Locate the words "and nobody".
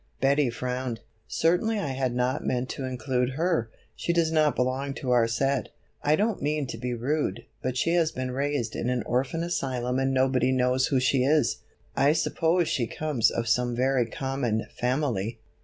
9.99-10.51